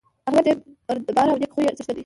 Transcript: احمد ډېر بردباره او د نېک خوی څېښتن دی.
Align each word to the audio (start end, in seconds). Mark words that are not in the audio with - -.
احمد 0.27 0.43
ډېر 0.47 0.57
بردباره 0.87 1.29
او 1.31 1.37
د 1.39 1.41
نېک 1.41 1.51
خوی 1.53 1.71
څېښتن 1.77 1.93
دی. 1.95 1.99